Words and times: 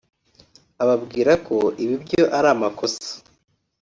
ababwira 0.83 1.31
ko 1.45 1.55
ibi 1.83 1.95
byo 2.03 2.23
ari 2.37 2.47
amakosa 2.55 3.09